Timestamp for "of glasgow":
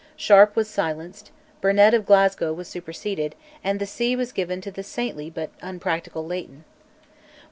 1.93-2.53